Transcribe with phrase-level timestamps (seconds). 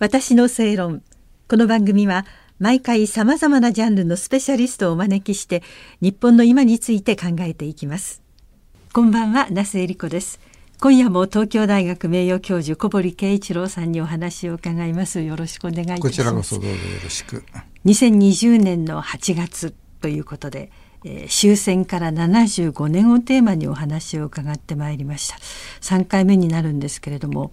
[0.00, 1.02] 私の正論。
[1.48, 2.26] この番組は
[2.58, 5.62] 毎回さまざまなジャンルのスペシャリストをお招きして
[6.00, 8.20] 日本の今について考えていきます。
[8.92, 10.40] こんばんは那須恵理子です。
[10.80, 15.20] 今夜も東京大学名誉教授小堀圭一郎さんにお話を伺います。
[15.20, 16.02] よろしくお願いいたします。
[16.02, 17.44] こちらこそどうぞよろしく。
[17.84, 20.72] 2020年の8月ということで
[21.06, 25.36] えー、終戦から75年をテーマにお話を伺ってまいりました。
[25.82, 27.52] 3回目になるんですけれども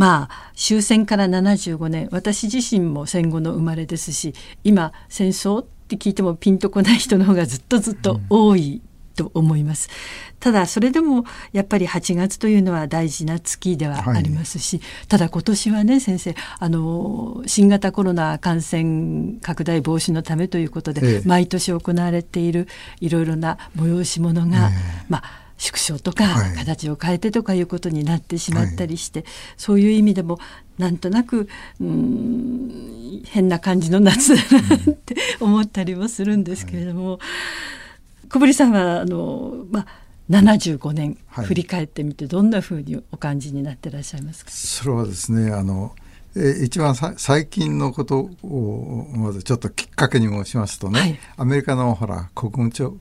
[0.00, 4.32] まあ終戦から75年私自身も戦後の生まれですし
[4.64, 8.80] 今戦争って聞いてもピンとこない人の方がずっとずっと多い
[9.14, 9.90] と思います。
[10.38, 22.68] ただそれでもやっぱり8月というのは大事な月ではありますし、はい、ただ今年はね先生あの新型コロナ感染拡大防止のためということで、ええ、毎年行われている
[23.00, 24.70] いろいろな催し物が、え、
[25.10, 26.24] まあ縮小とか
[26.56, 29.28] 形を変えてとかいうことになってしまったりして、はい、
[29.58, 30.38] そういう意味でも
[30.78, 31.48] なんとなく
[31.80, 39.86] うん変な感じの夏だなって思ったりもするんですけれども、はい、小堀さんはあの、まあ、
[40.30, 45.94] 75年振り返ってみてどんなふうにお感じになってらっしゃいますか、それはですねあの
[46.36, 52.96] え一番最近のことをまずちょっときっかけに申しますとね、はい、アメリカのほら国務長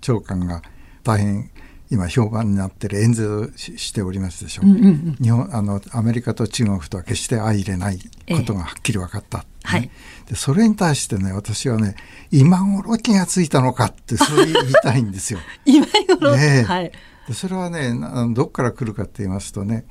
[0.00, 0.62] 長官が
[1.04, 1.50] 大変
[1.90, 9.44] 今評判になってる演説をしておりますでしょう,、うんうんうん、日本あのアメリカと中国とは決して相入れないことがはっきり分かった、ね。
[9.62, 9.90] はい、
[10.28, 11.96] でそれに対してね私はね
[12.30, 15.40] 今頃気がついたのかってそう言いたいんですよ。
[15.66, 15.86] 今
[16.18, 16.92] 頃、ね、はい、
[17.28, 17.92] でそれはね
[18.34, 19.84] どっから来るかって言いますとね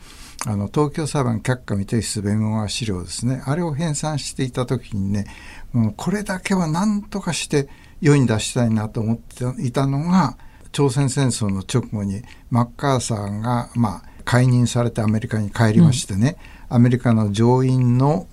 [0.45, 3.43] あの東京裁判却下未提出弁護側資料ですね。
[3.45, 5.25] あれを編纂していた時にね、
[5.73, 7.67] うん、これだけは何とかして
[7.99, 10.37] 世に出したいなと思っていたのが
[10.71, 16.37] 朝鮮戦争の直後にマッカーサーが、まあ、解任されてアメリカに帰りましてね、
[16.69, 18.27] うん、アメリカの上院の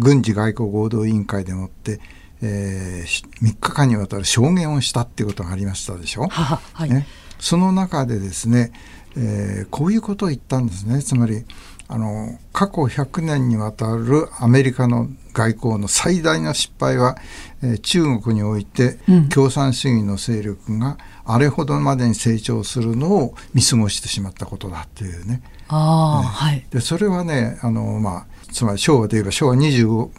[0.00, 2.00] 軍事外交合同委員会でもって、
[2.42, 6.26] えー、3日間にわたる証言をしたっていうことがありましたでしょ？
[6.28, 7.06] はい、ね、
[7.38, 8.72] その中でですね、
[9.16, 11.00] えー、こういうことを言ったんですね。
[11.02, 11.44] つまり
[11.86, 17.16] あの過去100年にわたるアメリカの外交の最大の失敗は、
[17.62, 18.98] えー、中国において
[19.30, 20.96] 共産主義の勢力が
[21.26, 25.42] あれほどまでに成長するのを見過ごしてしまったことだっていうね。
[25.68, 30.10] あえー、はい、でそれはねあの、まあ、つまり昭和で言えば昭和25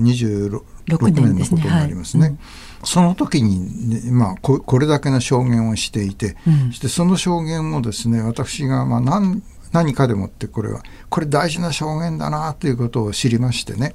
[0.00, 2.36] 26年のことになりますね。
[2.84, 13.94] その時に、ね、まあこ、これだけの証言をしていて、うん、そしてその証言もですね私がまあ何何かでもってこれはこれ大事な証言だなということを知りましてね。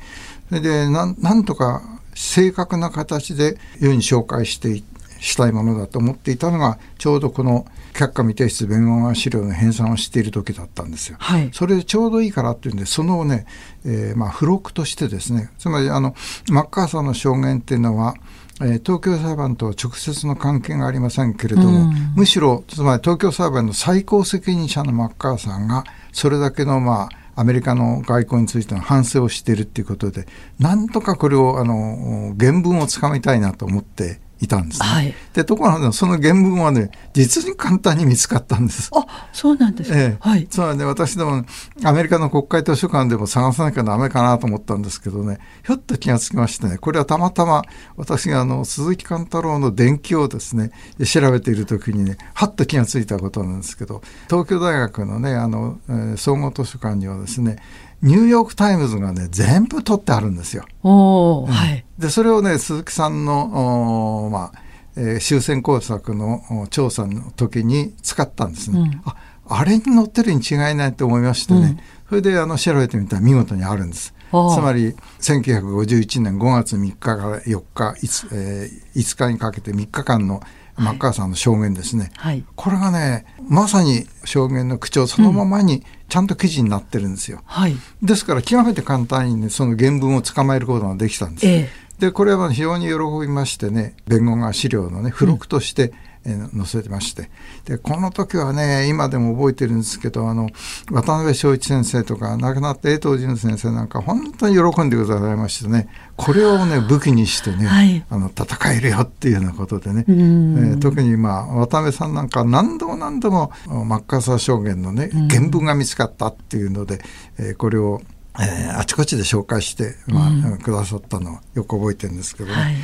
[0.50, 1.82] それでなんとか
[2.16, 4.84] 正確な形で世に紹介して
[5.20, 11.18] したいものだと思っていたのがちょうどこの却下未提出弁護側資料の編纂をしている時だったんですよ。
[11.20, 13.46] はい、それでちょうどいいからっていうんでそのね、
[13.86, 15.50] えー、まあ付録としてですね。
[15.58, 16.16] つまりあの
[16.50, 18.16] マッカーサーの証言っていうのは
[18.62, 27.10] え東京裁判とは直接の関係がありませんけれども、うん、むしろつまり東京裁判の最高責任者のマッカーサーがそれだけのまあ
[27.40, 30.26] アメリカの外交についての反省をしているっていうことで
[30.58, 34.88] なんとかこれをあの原文をつかみたいなと思っていたんですね。
[34.88, 38.90] はい、でところがその原文はね実に簡単に見つかったんです。
[38.94, 41.46] あそうなんですか、ええ、はい、つまりね私でも
[41.84, 45.40] アメリカの国会図書館でも探さなきゃダメかなと思ったんですけどね。
[45.66, 47.64] ひょっと気がつきましてねこれはたまたま
[47.96, 50.72] 私があの鈴木貫太郎の伝記をですね。
[51.06, 57.58] 調べている時にねはっと気がついたことなんですけど東京大学のねあの、えー、総合図書館にはですね
[58.02, 60.66] ニューヨーク・タイムズがね全部取ってあるんですよ。
[60.84, 64.62] おうん、はい、でそれをね鈴木さんのまあ、
[64.96, 68.80] えー、終戦工作の調査の時に使ったんですね。
[68.80, 69.16] うん、あ
[69.50, 74.14] あれに載ってるに違いないと思いましてね、うん、それであの調べてみたら見事にあるんです。
[74.30, 74.92] つまり
[75.22, 80.42] 1951年5月3日から4日 5,、えー、5日にかけて3日間の
[80.78, 97.30] マッカーサーの証言ですね、はい、これがねまさに証言の口調そのままにちゃんと記事になってるんですよ、はい、ですから極めて簡単にねその原文を捕まえることができたんです、えー、でこれは非常に喜びましてね弁護側資料のね付録として、うん載せてまして。
[97.66, 100.50] でこの時はね今でも覚えてるんですけどあの
[100.92, 105.88] 渡辺正一先生とか亡くなった江藤淳先生なんか本当に喜んでくださいましてね。
[106.16, 117.00] これをね武器にしてね、はい、あの戦えるよっていうようなことでね、えー、特にまあ渡辺さんなんか何度も何度もマッカーサー証言のね原文が見つかったっていうので、
[117.38, 118.02] えー、これを
[118.40, 122.76] えー、あちこちで紹介して、まあ、うん、くださったのをよく覚えてるんですけどね、はい、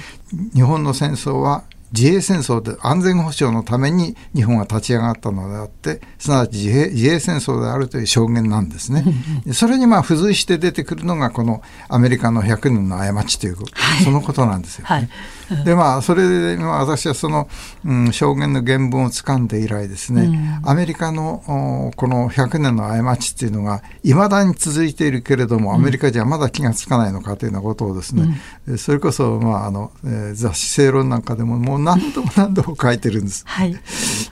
[0.54, 9.04] 日本の戦争は自衛戦争で安全保障のために日本が立ち上がったのであってすなわち自衛自衛戦争であるという証言なんですね。
[9.54, 14.88] それにまあ付随して出てくるのがこのアメリカの100年の過ちという、はい、そのことなんですよ、ね。
[14.88, 15.10] はい。
[15.66, 17.48] でまあそれで、まあ、私はその、
[17.86, 33.44] うん、証言の原文を掴んで以来ですね、うん、アメリカのこの100年の過ちっていうのがいまだに続いているけれどもアメリカじゃまだ気が付かないのかというようなことをですね、うん、それこそ、まああのえー、雑誌正論なんかでももう何度も何度も書いてるんです。
[33.48, 33.76] はい、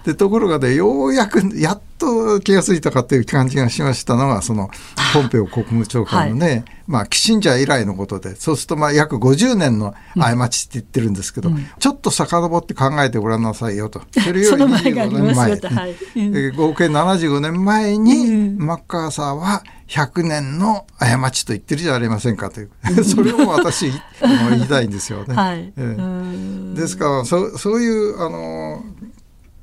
[0.05, 4.69] でところがねようやくやっと気が付いたかという感じがしましたのがその
[5.13, 14.01] ポンペオ国務長官のね、はい、まあキシンジャー以来のことでそうするとまあ約50年の過ちって言ってるんですけど、うん、ちょっと遡って考えてごらんなさいよと。
[14.11, 22.71] それより25年前、はい、合計75年前にマッカーサーは100年の過ちと言ってるじゃありませんかという。
[23.03, 23.91] それを私
[24.21, 25.35] 言いたいんですよね。
[25.35, 28.85] はい、えー、ですからそそういうあの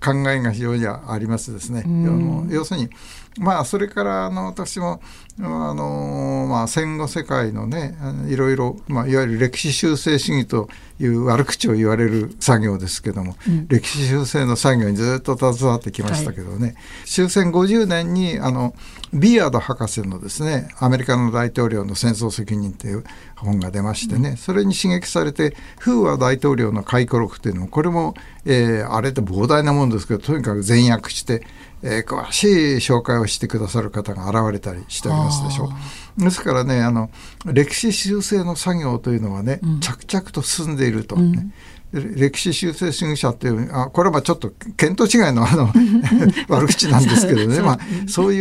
[0.00, 1.82] 考えが非常にありますですね。
[2.50, 2.90] 要するに
[3.38, 5.00] まあそれからあの私も
[5.40, 7.96] あの、まあ、戦後世界のね
[8.28, 10.68] いろいろ、まあ、いわゆる歴史修正主義と
[10.98, 18.74] いう悪口を言われる作業ですけども、うん、歴史修正の作業にずっと携わってきましたけどね、はい、終戦50年にあの
[19.12, 23.04] ビアード博士のですねアメリカの大統領の戦争責任という
[23.36, 28.14] 本が出ましてね、うん、それに刺激されてフーア大統領の回顧録というのもこれも、
[28.44, 31.46] えー、あれって膨大なもんですけどとにかく全訳して
[31.82, 36.22] えー、詳しい紹介をしてくださる方が現れたりしておりますでしょう。
[36.22, 37.10] ですからねあの
[37.46, 41.50] 歴史修正の作業というのはね、うん、着々と進んでいると、ね、
[41.92, 45.72] うん、歴史修正主義者っていうあこれはちょっと見当違いのあの
[46.48, 47.78] 悪口なんですけどね、まあ、
[48.08, 48.40] そうい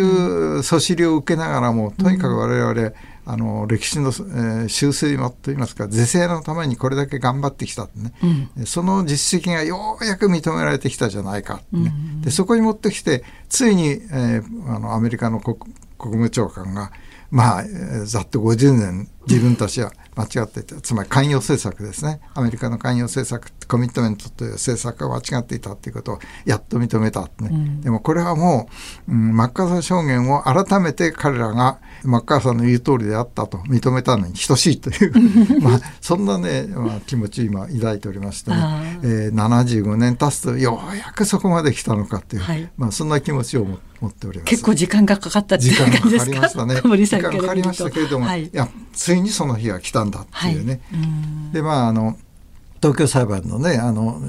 [0.58, 2.92] うそしりを受けながらもとにかく我々、
[3.30, 8.14] あの歴史の、えー、修正といいますか是正のためにこれだけ頑張ってきたね、
[8.58, 11.78] うん、その実績がようやく認められてきたじゃないか、ね、う
[12.20, 15.58] ん、でそこに持ってきてついに、えー、あのアメリカの国
[15.98, 16.92] 国務長官が
[17.30, 17.64] まあ
[18.06, 20.80] ざっと50年自分たちは間違っていた。
[20.82, 22.20] つまり寛容政策ですね。
[22.34, 28.70] アメリカの寛容政策コミットメントという政策が間違っていたということをやっと認めた、ね、うん、でもこれはも
[29.08, 35.14] う、うん、マッカーサー証言を改めて彼らがマッカーサーの言う通りであったと認めたのに等しいという
[35.62, 38.58] まあそんなね、まあ、気持ち今抱いておりましてね、
[39.04, 43.66] えー、75年経つとようやくそこまで来たのかっていう、はい、まあ、そんな気持ちを
[44.00, 44.50] 持っております。
[44.50, 46.32] 結構時間がかかったっていう感じですか？
[46.32, 46.76] 時間かかりましたね。
[47.06, 52.18] 時間かかりましたけれども、はい、いやついにその日が来たんだっていうね、はい、でまああの
[52.82, 54.22] 東京裁判のねあの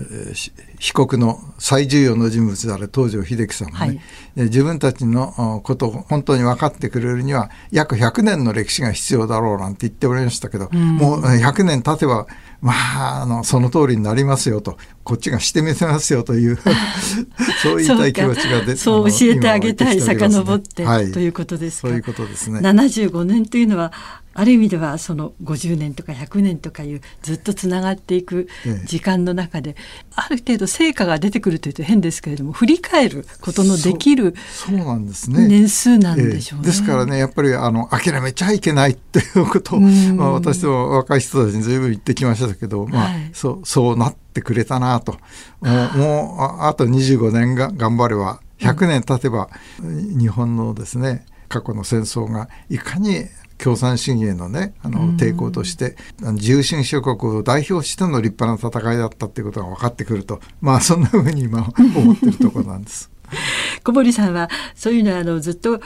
[0.78, 4.00] 被告の最重要の人物である東條英機さんもね、はい、
[4.44, 12.26] 自分たちのことを本当に分かってくれるには約100年の歴史が必要だろうなんて言っておりましたけど、うん、もう100年経てば
[12.60, 14.78] まあ、あのその通りになりますよと。
[15.04, 16.58] こっちがしてみせますよという
[17.62, 21.88] そう言いたい気持ちが出てそう教えてあげたい遡って、はい、ということですか。
[21.88, 22.60] そういうことですね。
[22.60, 23.92] 75年というのは
[24.38, 28.48] ある意味ではその50年とか100年とかいうずっとつながっていく
[28.84, 29.74] 時間の中で、
[30.14, 35.48] ある程度成果が出てくるというと変ですけれども振り返ることのできるそうなんですね。
[35.48, 36.66] 年数なんでしょうね。
[36.66, 45.16] ですからねやっぱりあの諦めちゃいけないっていうことを、まあ、私も若い人たちに随分言ってきましたけど、まあ、はい、そうそうなってくれたなと。
[45.62, 49.50] もうああと25年が頑張れば100年経てば、
[49.82, 53.24] 日本のですね過去の戦争がいかに
[53.58, 63.10] 共産主義へのねあの抵抗として、うん、自由主義諸国を代表しての立派な戦いだったっていうことが分かってくるとまあそんなふうに今 思ってるところなんです。
[63.84, 65.80] 小堀さんはそういうのはあのずっと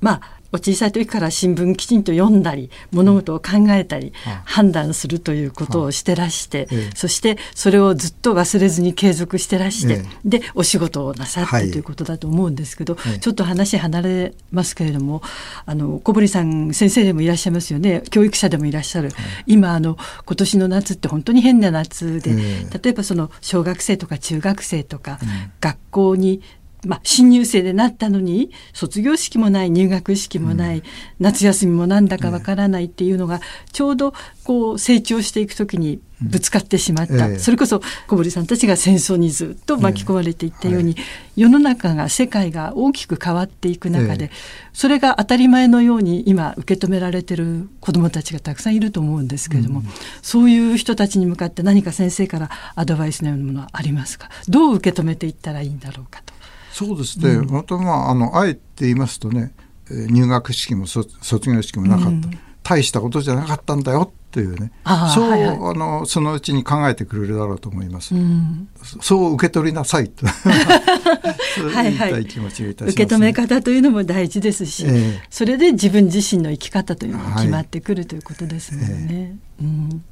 [0.00, 0.20] まあ
[0.54, 4.12] お小さい時から新聞きちんと読んだり物事を考えたり、
[4.44, 15.22] 判断するということをしてらして、そしてそれをずっと忘れずに継続してらして、でお仕事をなさってということだと思うんですけど、ちょっと話離れますけれども
[15.66, 18.04] あの小堀さん先生でもいらっしゃいますよね。
[18.10, 19.10] 教育者でもいらっしゃる、
[19.46, 25.18] 今あの今年の夏って本当に変な夏で、例えばその小学生とか中学生とか、
[25.60, 26.42] 学校に
[26.86, 30.84] まあ、新入生でなったのに卒業式もない入学式もない、うん、
[31.18, 33.40] 夏休みもなんだかわからないっていうのが
[33.72, 34.14] ちょうど
[34.44, 41.04] こう成長していく時にぶつかってしまった、うん、それこそ小堀さんたちが戦争にずっと巻き込まれていったように、はい、
[41.36, 44.30] 世の中が世界が大きく変わっていく中で、
[44.72, 49.86] それが当たり前のように今受け止められてる子どもたちがたくさんいると思うんですけれども、うん、
[50.22, 54.30] そういう人たちに向かって何か先生からアドバイスのようなものはありますか？
[54.48, 56.33] どう受け止めていったらいいんだろうかと。
[56.74, 59.54] そうですね、うん、またまああのあえて言いますとね
[59.88, 61.08] 入学式も卒
[61.48, 62.22] 業式もなかった、うん、
[62.64, 64.72] 大したことじゃなかったんだよっていうね。
[65.14, 68.16] そう、はいはい、あのそのうちに考えてくれるだろうと思います。
[68.16, 68.68] うん、
[69.00, 70.26] そう受け取りなさいと。
[71.54, 79.36] そう言いたい受け止め方というのも大事ですし、えー、それで自分自身の生き方というのが決まってくる、はい、ということですもんね。
[79.60, 80.04] えー、うん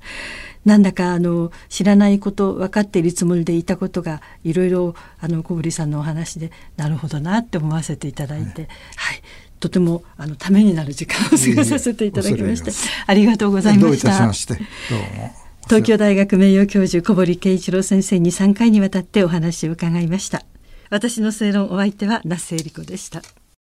[0.64, 9.22] なんだかあの知らないこと分かっているつもりでいたことがいろいろあの小堀さんのお話でなるほどなって思わせていただいて、はい、はい、
[9.58, 12.70] とてもあのためになる時間を過ごさせていただきまして
[13.06, 14.12] ありがとうございました。
[15.64, 20.44] 東京大学名誉教授小堀圭一郎先生に3回にわたってお話を伺いました。
[20.90, 23.22] 私の正論お相手は那須恵理子でした。